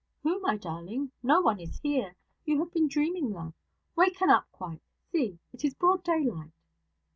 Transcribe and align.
'Who, 0.23 0.39
my 0.39 0.57
darling? 0.57 1.11
No 1.21 1.41
one 1.41 1.59
is 1.59 1.77
here. 1.81 2.15
You 2.43 2.57
have 2.57 2.71
been 2.73 2.87
dreaming, 2.87 3.31
love. 3.31 3.53
Waken 3.95 4.31
up 4.31 4.51
quite. 4.51 4.81
See, 5.11 5.37
it 5.53 5.63
is 5.63 5.75
broad 5.75 6.03
daylight.' 6.03 6.53